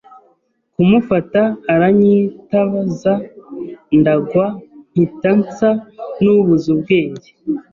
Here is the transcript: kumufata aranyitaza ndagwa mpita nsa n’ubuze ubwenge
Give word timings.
kumufata 0.73 1.41
aranyitaza 1.73 3.13
ndagwa 3.99 4.45
mpita 4.91 5.29
nsa 5.39 5.69
n’ubuze 6.21 6.67
ubwenge 6.75 7.29